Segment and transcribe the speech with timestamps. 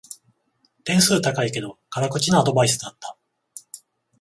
[0.83, 3.15] 点数高いけど辛口なアドバイスだった